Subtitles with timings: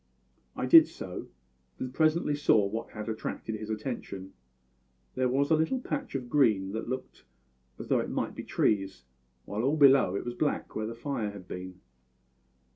[0.55, 1.27] "I did so;
[1.77, 4.33] and presently saw what had attracted his attention.
[5.13, 7.23] There was a little patch of green that looked
[7.77, 9.03] as though it might be trees,
[9.45, 11.81] while all below it was black, where the fire had been.